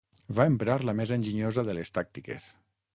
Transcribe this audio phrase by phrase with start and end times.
[0.39, 2.53] Va emprar la més enginyosa de les tàctiques.